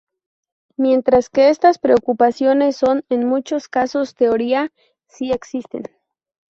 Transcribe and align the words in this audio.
Mientras 0.77 1.29
que 1.29 1.49
estas 1.49 1.77
preocupaciones 1.77 2.75
son, 2.75 3.03
en 3.09 3.27
muchos 3.27 3.67
casos, 3.67 4.15
teoría, 4.15 4.71
sí 5.07 5.31
existen. 5.31 5.83